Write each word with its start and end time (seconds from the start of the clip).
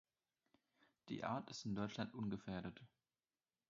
Die 1.09 1.23
Art 1.23 1.51
ist 1.51 1.63
in 1.63 1.75
Deutschland 1.75 2.15
ungefährdet. 2.15 2.81